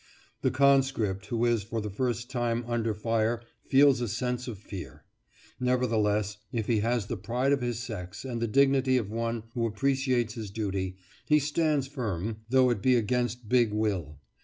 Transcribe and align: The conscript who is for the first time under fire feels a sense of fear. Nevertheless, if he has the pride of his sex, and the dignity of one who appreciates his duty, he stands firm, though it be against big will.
The 0.41 0.49
conscript 0.49 1.27
who 1.27 1.45
is 1.45 1.61
for 1.61 1.79
the 1.79 1.91
first 1.91 2.27
time 2.31 2.63
under 2.67 2.95
fire 2.95 3.43
feels 3.67 4.01
a 4.01 4.07
sense 4.07 4.47
of 4.47 4.57
fear. 4.57 5.03
Nevertheless, 5.59 6.37
if 6.51 6.65
he 6.65 6.79
has 6.79 7.05
the 7.05 7.15
pride 7.17 7.51
of 7.51 7.61
his 7.61 7.77
sex, 7.83 8.25
and 8.25 8.41
the 8.41 8.47
dignity 8.47 8.97
of 8.97 9.11
one 9.11 9.43
who 9.53 9.67
appreciates 9.67 10.33
his 10.33 10.49
duty, 10.49 10.97
he 11.27 11.37
stands 11.37 11.85
firm, 11.85 12.37
though 12.49 12.71
it 12.71 12.81
be 12.81 12.95
against 12.95 13.47
big 13.47 13.71
will. 13.71 14.17